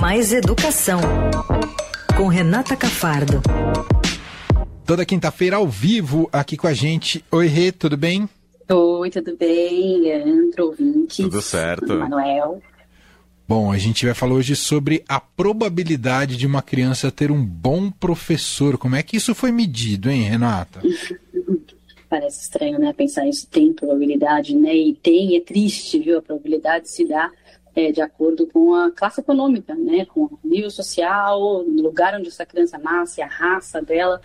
[0.00, 1.00] Mais Educação,
[2.16, 3.42] com Renata Cafardo.
[4.86, 7.24] Toda quinta-feira ao vivo aqui com a gente.
[7.30, 8.28] Oi, Rê, tudo bem?
[8.70, 11.16] Oi, tudo bem, Leandro, ouvintes?
[11.16, 11.94] Tudo certo.
[11.94, 12.62] Manuel.
[13.46, 17.90] Bom, a gente vai falar hoje sobre a probabilidade de uma criança ter um bom
[17.90, 18.78] professor.
[18.78, 20.80] Como é que isso foi medido, hein, Renata?
[22.08, 22.92] Parece estranho, né?
[22.92, 24.74] Pensar isso tem probabilidade, né?
[24.74, 26.18] E tem, é triste, viu?
[26.18, 27.30] A probabilidade se dá
[27.74, 30.04] é, de acordo com a classe econômica, né?
[30.04, 34.20] Com o nível social, o lugar onde essa criança nasce, a raça dela.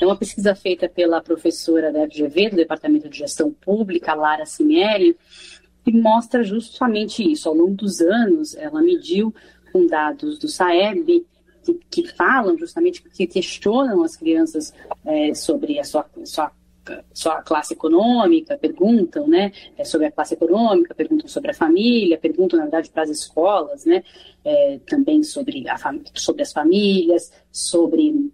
[0.00, 5.16] É uma pesquisa feita pela professora da FGV, do Departamento de Gestão Pública, Lara Cimieri,
[5.84, 7.48] que mostra justamente isso.
[7.48, 9.32] Ao longo dos anos, ela mediu
[9.72, 11.24] com dados do SAEB
[11.64, 14.74] que, que falam justamente, que questionam as crianças
[15.04, 16.52] é, sobre a sua, sua
[17.12, 22.58] sua classe econômica, perguntam, né, é, sobre a classe econômica, perguntam sobre a família, perguntam,
[22.58, 24.02] na verdade, para as escolas, né,
[24.44, 25.76] é, também sobre, a
[26.14, 28.30] sobre as famílias, sobre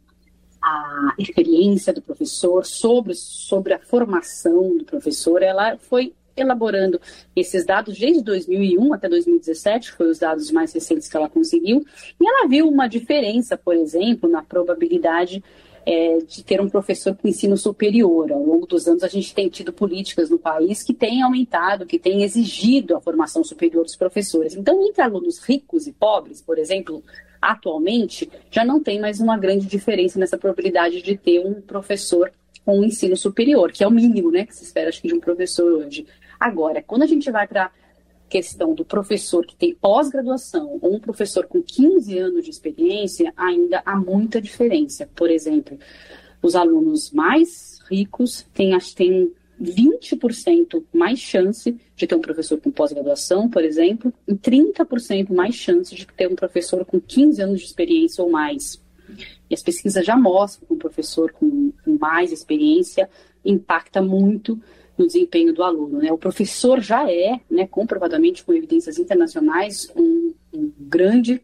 [0.63, 5.43] a experiência do professor, sobre, sobre a formação do professor.
[5.43, 7.01] Ela foi elaborando
[7.35, 11.85] esses dados desde 2001 até 2017, foi os dados mais recentes que ela conseguiu,
[12.21, 15.43] e ela viu uma diferença, por exemplo, na probabilidade
[15.91, 18.31] é, de ter um professor com ensino superior.
[18.31, 21.99] Ao longo dos anos, a gente tem tido políticas no país que têm aumentado, que
[21.99, 24.55] têm exigido a formação superior dos professores.
[24.55, 27.03] Então, entre alunos ricos e pobres, por exemplo,
[27.43, 32.31] atualmente, já não tem mais uma grande diferença nessa probabilidade de ter um professor
[32.65, 35.21] com ensino superior, que é o mínimo né, que se espera acho que, de um
[35.21, 36.07] professor hoje.
[36.39, 37.73] Agora, quando a gente vai para
[38.31, 43.83] questão do professor que tem pós-graduação ou um professor com 15 anos de experiência, ainda
[43.85, 45.11] há muita diferença.
[45.17, 45.77] Por exemplo,
[46.41, 53.51] os alunos mais ricos têm, têm 20% mais chance de ter um professor com pós-graduação,
[53.51, 58.23] por exemplo, e 30% mais chance de ter um professor com 15 anos de experiência
[58.23, 58.81] ou mais.
[59.51, 63.11] E as pesquisas já mostram que um professor com, com mais experiência
[63.45, 64.61] impacta muito
[65.01, 65.99] no desempenho do aluno.
[65.99, 66.13] Né?
[66.13, 71.41] O professor já é, né, comprovadamente com evidências internacionais, um, um grande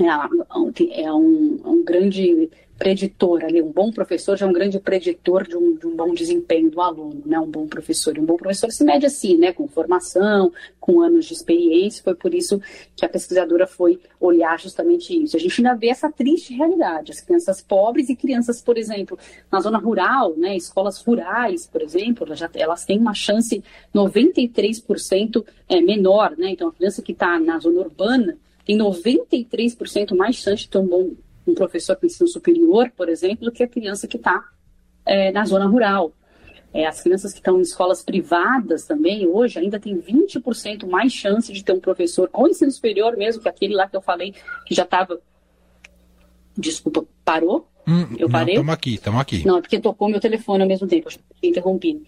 [0.00, 5.46] é, é um, um grande preditor ali, um bom professor já é um grande preditor
[5.46, 7.38] de um, de um, bom desempenho do aluno, né?
[7.40, 8.16] Um bom professor.
[8.16, 9.52] E um bom professor se mede assim, né?
[9.52, 12.04] Com formação, com anos de experiência.
[12.04, 12.60] Foi por isso
[12.94, 15.36] que a pesquisadora foi olhar justamente isso.
[15.36, 17.12] A gente ainda vê essa triste realidade.
[17.12, 19.18] As crianças pobres e crianças, por exemplo,
[19.50, 20.54] na zona rural, né?
[20.56, 26.50] Escolas rurais, por exemplo, elas, já, elas têm uma chance 93% é, menor, né?
[26.50, 28.36] Então, a criança que está na zona urbana
[28.66, 31.12] tem 93% mais chance de ter um bom
[31.46, 34.44] um professor com ensino superior, por exemplo, do que a criança que está
[35.04, 36.12] é, na zona rural.
[36.74, 41.52] É, as crianças que estão em escolas privadas também, hoje, ainda tem 20% mais chance
[41.52, 44.34] de ter um professor com ensino superior mesmo, que aquele lá que eu falei
[44.66, 45.18] que já estava.
[46.56, 47.68] Desculpa, parou?
[47.86, 48.54] Hum, eu parei?
[48.54, 49.46] Estamos aqui, estamos aqui.
[49.46, 52.02] Não, é porque tocou meu telefone ao mesmo tempo, eu interrompi.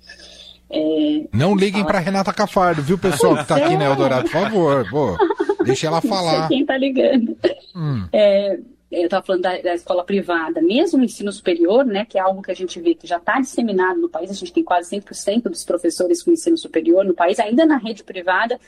[0.71, 4.91] É, não liguem para Renata Cafardo, viu, pessoal que está aqui na Eldorado, por favor.
[4.91, 5.17] Pô,
[5.65, 6.33] deixa ela falar.
[6.43, 7.37] Não sei quem está ligando.
[7.75, 8.07] Hum.
[8.13, 8.59] É,
[8.91, 12.43] eu estava falando da, da, escola privada, mesmo o ensino superior, né, que é algo
[12.43, 15.43] que a gente vê que já está disseminado no país, a gente tem quase 100%
[15.43, 18.59] dos professores com ensino superior no país, ainda na rede privada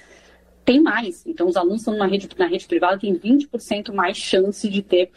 [0.65, 1.27] tem mais.
[1.27, 5.11] Então, os alunos estão numa rede, na rede privada, tem 20% mais chance de ter,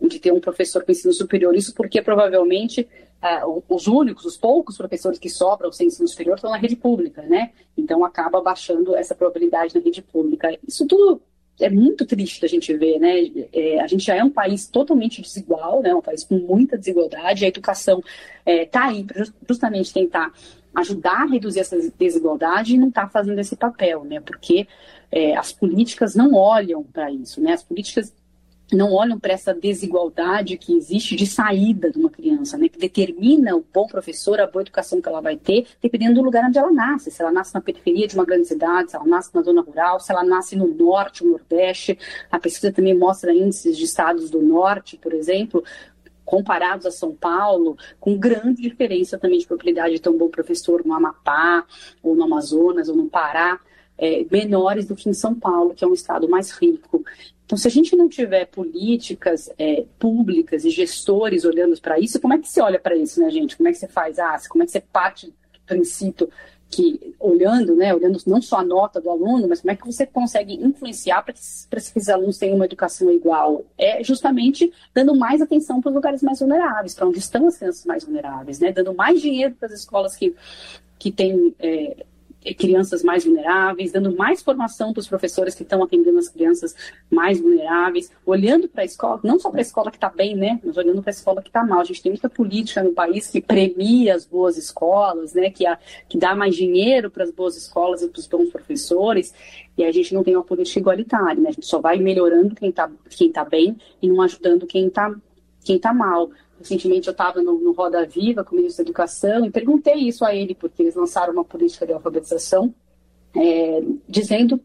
[0.00, 1.54] de ter um professor com ensino superior.
[1.56, 2.86] Isso porque provavelmente
[3.22, 7.22] uh, os únicos, os poucos professores que sobram sem ensino superior estão na rede pública,
[7.22, 7.52] né?
[7.76, 10.56] Então, acaba baixando essa probabilidade na rede pública.
[10.66, 11.22] Isso tudo
[11.60, 13.14] é muito triste a gente ver, né?
[13.52, 15.94] É, a gente já é um país totalmente desigual, né?
[15.94, 17.44] Um país com muita desigualdade.
[17.44, 18.02] A educação
[18.44, 20.32] está é, aí para justamente tentar
[20.74, 24.20] ajudar a reduzir essa desigualdade e não está fazendo esse papel, né?
[24.20, 24.66] Porque
[25.10, 27.52] é, as políticas não olham para isso, né?
[27.52, 28.12] As políticas
[28.72, 33.54] não olham para essa desigualdade que existe de saída de uma criança, né, que determina
[33.54, 36.72] o bom professor, a boa educação que ela vai ter, dependendo do lugar onde ela
[36.72, 37.10] nasce.
[37.10, 40.00] Se ela nasce na periferia de uma grande cidade, se ela nasce na zona rural,
[40.00, 41.98] se ela nasce no norte ou nordeste.
[42.30, 45.62] A pesquisa também mostra índices de estados do norte, por exemplo,
[46.24, 50.84] comparados a São Paulo, com grande diferença também de probabilidade de ter um bom professor
[50.84, 51.64] no Amapá,
[52.02, 53.60] ou no Amazonas, ou no Pará.
[53.96, 57.04] É, menores do que em São Paulo, que é um estado mais rico.
[57.46, 62.34] Então, se a gente não tiver políticas é, públicas e gestores olhando para isso, como
[62.34, 63.56] é que você olha para isso, né, gente?
[63.56, 64.18] Como é que você faz?
[64.18, 65.32] Ah, como é que você parte do
[65.66, 66.28] princípio
[66.70, 70.04] que, olhando, né, olhando não só a nota do aluno, mas como é que você
[70.04, 73.64] consegue influenciar para que, que esses alunos tenham uma educação igual?
[73.78, 77.84] É justamente dando mais atenção para os lugares mais vulneráveis, para onde estão as crianças
[77.84, 78.72] mais vulneráveis, né?
[78.72, 80.34] Dando mais dinheiro para as escolas que,
[80.98, 81.54] que têm.
[81.58, 82.04] É,
[82.52, 86.74] crianças mais vulneráveis, dando mais formação para os professores que estão atendendo as crianças
[87.10, 90.60] mais vulneráveis, olhando para a escola, não só para a escola que está bem, né,
[90.62, 91.80] mas olhando para a escola que está mal.
[91.80, 95.78] A gente tem muita política no país que premia as boas escolas, né, que, a,
[96.08, 99.32] que dá mais dinheiro para as boas escolas e para os bons professores,
[99.78, 102.70] e a gente não tem uma política igualitária, né, a gente só vai melhorando quem
[102.70, 105.14] está quem tá bem e não ajudando quem está
[105.64, 106.30] quem tá mal.
[106.58, 110.24] Recentemente eu estava no, no, Roda Viva com o ministro da Educação e perguntei isso
[110.24, 112.74] a ele, porque eles lançaram uma política de alfabetização
[113.34, 114.60] é, dizendo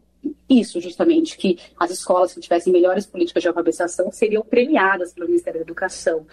[0.48, 5.60] isso, justamente, que as escolas que tivessem melhores políticas de alfabetização seriam premiadas pelo Ministério
[5.60, 6.26] da Educação.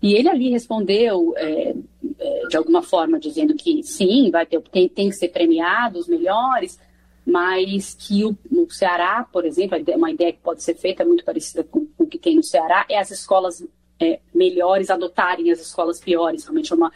[0.00, 1.74] E ele ali respondeu, é,
[2.18, 6.08] é, de alguma forma, dizendo que sim, vai ter, tem, tem que ser premiados os
[6.08, 6.78] melhores,
[7.24, 11.64] mas que o, o, Ceará, por exemplo, uma ideia que pode ser feita muito parecida
[11.64, 13.66] com, com o que tem no Ceará, é as escolas
[14.00, 16.92] é, melhores adotarem as escolas piores, realmente é uma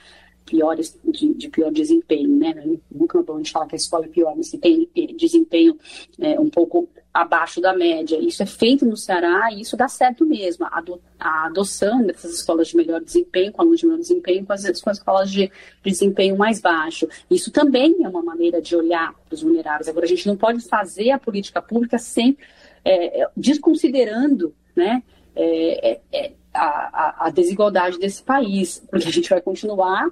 [0.48, 2.54] piores de, de, pior desempenho, né?
[2.90, 5.78] Nunca é bom a gente falar que a escola é pior, mas que tem desempenho
[6.18, 8.18] é, um pouco abaixo da média.
[8.18, 10.64] Isso é feito no Ceará e isso dá certo mesmo.
[10.64, 14.52] A, ado, a adoção dessas escolas de melhor desempenho, com alunos de menor desempenho, com
[14.52, 15.48] as, com as escolas de,
[15.82, 17.06] de desempenho mais baixo.
[17.30, 19.88] Isso também é uma maneira de olhar para os vulneráveis.
[19.88, 22.36] Agora, a gente não pode fazer a política pública sem
[22.84, 25.02] é, é desconsiderando, né?
[25.36, 30.08] É, é, é a, a, desigualdade desse país, porque a gente vai continuar,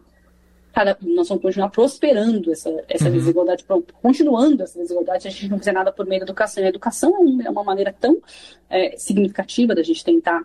[1.02, 3.12] nós vamos continuar prosperando essa, essa uhum.
[3.12, 3.64] desigualdade,
[4.02, 6.62] continuando essa desigualdade se a gente não fizer nada por meio da educação.
[6.62, 8.20] A educação é, é uma maneira tão
[8.68, 10.44] é, significativa da gente tentar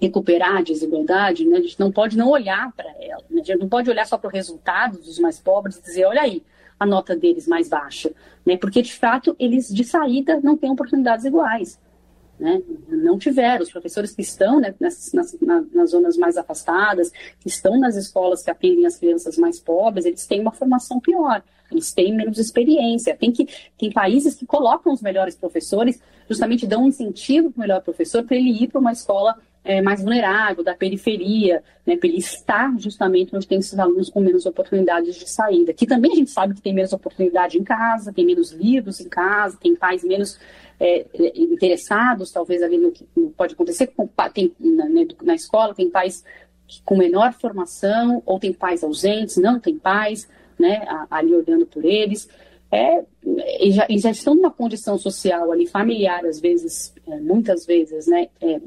[0.00, 1.58] recuperar a desigualdade, né?
[1.58, 3.42] a gente não pode não olhar para ela, né?
[3.42, 6.22] a gente não pode olhar só para o resultado dos mais pobres e dizer, olha
[6.22, 6.42] aí,
[6.78, 8.10] a nota deles mais baixa,
[8.44, 8.56] né?
[8.56, 11.78] porque de fato eles de saída não têm oportunidades iguais
[12.40, 12.62] né?
[12.88, 13.62] Não tiveram.
[13.62, 15.36] Os professores que estão né, nas, nas,
[15.72, 20.26] nas, zonas mais afastadas, que estão nas escolas que atendem as crianças mais pobres, eles
[20.26, 23.14] têm uma formação pior, eles têm menos experiência.
[23.14, 23.46] Tem, que,
[23.78, 28.24] tem países que colocam os melhores professores, justamente dão um incentivo para o melhor professor
[28.24, 29.36] para ele ir para uma escola
[29.70, 34.20] é, mais vulnerável, da periferia, né, para ele estar justamente onde tem esses alunos com
[34.20, 35.72] menos oportunidades de saída.
[35.72, 39.08] Que também a gente sabe que tem menos oportunidade em casa, tem menos livros em
[39.08, 40.40] casa, tem pais menos
[40.80, 41.06] é,
[41.36, 43.06] interessados, talvez ali no que
[43.36, 46.24] pode acontecer com, tem, na, né, na escola, tem pais
[46.84, 50.28] com menor formação, ou tem pais ausentes, não tem pais,
[50.58, 52.28] né, ali olhando por eles.
[52.72, 53.04] É,
[53.60, 58.08] e já, e já estão numa condição social ali, familiar, às vezes, é, muitas vezes,
[58.08, 58.60] né, é,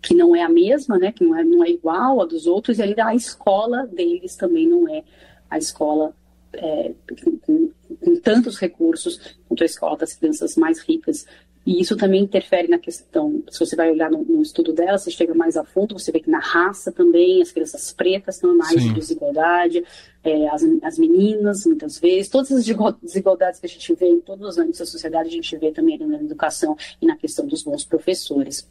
[0.00, 2.78] que não é a mesma, né, que não é, não é igual a dos outros,
[2.78, 5.02] e ainda a escola deles também não é
[5.48, 6.14] a escola
[6.52, 6.92] é,
[7.22, 7.70] com, com,
[8.00, 11.26] com, tantos recursos quanto a escola das crianças mais ricas.
[11.66, 15.10] E isso também interfere na questão, se você vai olhar no, no estudo dela, você
[15.10, 18.82] chega mais a fundo, você vê que na raça também as crianças pretas estão mais
[18.82, 19.84] de desigualdade,
[20.24, 22.64] é, as, as meninas, muitas vezes, todas as
[23.02, 25.98] desigualdades que a gente vê em todos os âmbitos da sociedade, a gente vê também
[25.98, 28.66] na educação e na questão dos bons professores.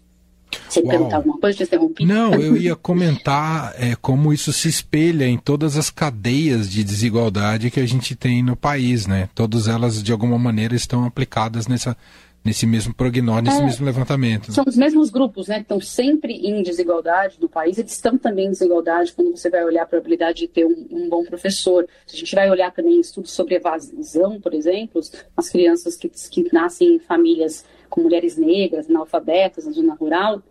[0.67, 2.05] Você perguntar alguma coisa, te interrompi?
[2.05, 7.71] Não, eu ia comentar é, como isso se espelha em todas as cadeias de desigualdade
[7.71, 9.29] que a gente tem no país, né?
[9.33, 11.95] Todas elas, de alguma maneira, estão aplicadas nessa,
[12.43, 14.51] nesse mesmo prognóstico, nesse é, mesmo levantamento.
[14.51, 15.55] São os mesmos grupos, né?
[15.55, 19.63] Que estão sempre em desigualdade no país, eles estão também em desigualdade quando você vai
[19.63, 21.87] olhar a probabilidade de ter um, um bom professor.
[22.07, 25.01] Se a gente vai olhar também estudos sobre evasão, por exemplo,
[25.35, 30.41] as crianças que, que nascem em famílias com mulheres negras, analfabetas na zona rural,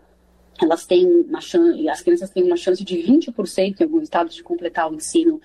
[0.61, 4.43] elas têm uma chance, as crianças têm uma chance de 20% em alguns estados de
[4.43, 5.41] completar o ensino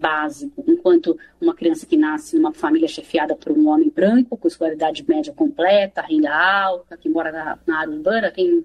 [0.00, 5.04] básico, enquanto uma criança que nasce numa família chefiada por um homem branco, com escolaridade
[5.06, 8.64] média completa, renda alta, que mora na, na área urbana, tem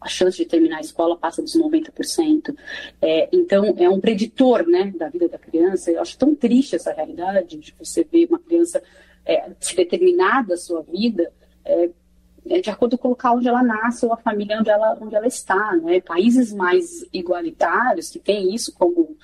[0.00, 2.56] a chance de terminar a escola passa dos 90%.
[3.02, 5.90] É, então, é um preditor né, da vida da criança.
[5.90, 8.80] Eu acho tão triste essa realidade de você ver uma criança
[9.26, 11.32] é, se determinar da sua vida
[11.68, 11.90] é,
[12.48, 15.14] é, de acordo com o local onde ela nasce ou a família onde ela, onde
[15.14, 15.76] ela está.
[15.76, 16.00] Né?
[16.00, 19.16] Países mais igualitários, que têm isso como,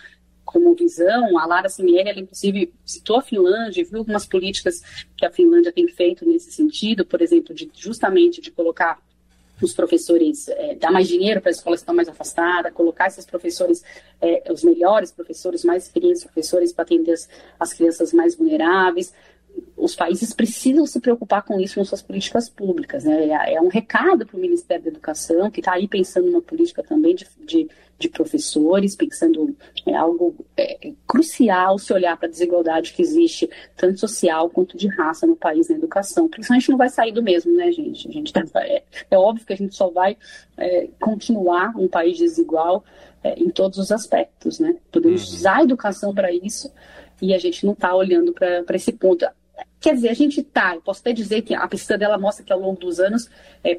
[0.45, 4.81] como visão, a Lara Simieri, ela inclusive citou a Finlândia, viu algumas políticas
[5.17, 8.99] que a Finlândia tem feito nesse sentido, por exemplo, de justamente de colocar
[9.63, 13.25] os professores, é, dar mais dinheiro para as escolas que estão mais afastadas, colocar esses
[13.25, 13.83] professores,
[14.21, 19.15] é, os melhores professores, mais experientes professores para atender as, as crianças mais vulneráveis,
[19.76, 23.04] os países precisam se preocupar com isso nas suas políticas públicas.
[23.04, 23.28] Né?
[23.28, 26.83] É, é um recado para o Ministério da Educação, que está aí pensando numa política
[26.83, 29.54] também de, de, de professores, pensando
[29.87, 34.88] é algo é, crucial se olhar para a desigualdade que existe, tanto social quanto de
[34.88, 36.28] raça no país na educação.
[36.28, 38.09] Porque senão a gente não vai sair do mesmo, né, gente?
[38.09, 40.16] A gente tá, é, é óbvio que a gente só vai
[40.57, 42.85] é, continuar um país desigual
[43.25, 44.76] é, em todos os aspectos, né?
[44.93, 45.37] Podemos uhum.
[45.37, 46.73] usar a educação para isso,
[47.21, 49.26] e a gente não está olhando para esse ponto.
[49.81, 52.59] Quer dizer, a gente está, posso até dizer que a pesquisa dela mostra que ao
[52.59, 53.29] longo dos anos,
[53.63, 53.79] é,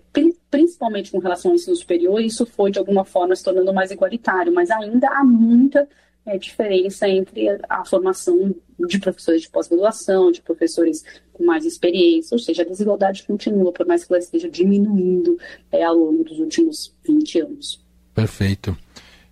[0.52, 4.54] principalmente com relação ao ensino superior, isso foi de alguma forma se tornando mais igualitário,
[4.54, 5.88] mas ainda há muita
[6.26, 8.54] é, diferença entre a, a formação
[8.88, 11.04] de professores de pós-graduação, de professores
[11.34, 15.38] com mais experiência, ou seja, a desigualdade continua, por mais que ela esteja diminuindo
[15.72, 17.84] é, ao longo dos últimos 20 anos.
[18.14, 18.78] Perfeito.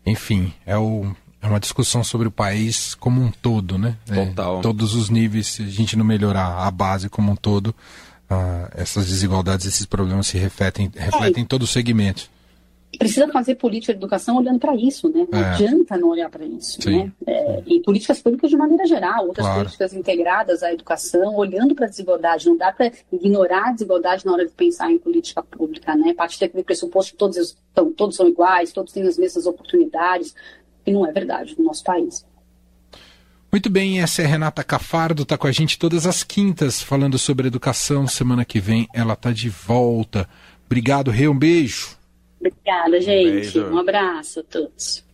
[0.06, 3.98] Enfim, é, o, é uma discussão sobre o país como um todo, né?
[4.10, 4.60] É, Total.
[4.60, 8.72] É, todos os níveis, se a gente não melhorar a base como um todo, uh,
[8.72, 11.44] essas desigualdades, esses problemas se refletem, refletem é.
[11.44, 12.32] em todo o segmento
[12.98, 15.28] precisa fazer política de educação olhando para isso, né?
[15.32, 15.44] Não é.
[15.44, 17.04] adianta não olhar para isso, Sim.
[17.04, 17.12] né?
[17.26, 19.62] É, e políticas públicas de maneira geral, outras claro.
[19.62, 22.48] políticas integradas à educação, olhando para a desigualdade.
[22.48, 26.14] Não dá para ignorar a desigualdade na hora de pensar em política pública, né?
[26.14, 30.36] Parte daquele pressuposto que todos, estão, todos são iguais, todos têm as mesmas oportunidades,
[30.86, 32.26] e não é verdade no nosso país.
[33.52, 37.48] Muito bem, essa é Renata Cafardo, está com a gente todas as quintas falando sobre
[37.48, 38.08] educação.
[38.08, 40.28] Semana que vem ela está de volta.
[40.66, 41.96] Obrigado, Rei, um beijo.
[42.40, 43.60] Obrigada, gente.
[43.60, 45.06] Um, um abraço a todos.